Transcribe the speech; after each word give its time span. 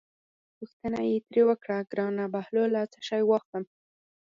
پوښتنه 0.57 0.99
یې 1.09 1.17
ترې 1.27 1.41
وکړه: 1.49 1.77
ګرانه 1.91 2.25
بهلوله 2.33 2.81
څه 2.91 2.99
شی 3.07 3.21
واخلم. 3.25 3.63